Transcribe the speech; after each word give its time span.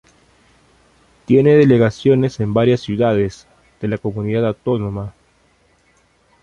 Tiene 1.27 1.53
delegaciones 1.53 2.39
en 2.39 2.55
varias 2.55 2.79
ciudades 2.81 3.47
de 3.79 3.87
la 3.87 3.99
Comunidad 3.99 4.47
Autónoma. 4.47 5.13